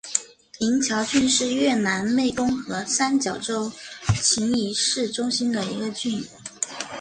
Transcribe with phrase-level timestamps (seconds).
[0.59, 3.71] 宁桥郡是越南湄公河三角洲
[4.19, 6.25] 芹苴市中心的一个郡。